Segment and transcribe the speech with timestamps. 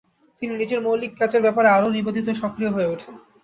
[0.41, 3.13] তিনি নিজের মৌলিক কাজের ব্যাপারে আরও নিবেদিত ও সক্রিয় হয়ে উঠেন।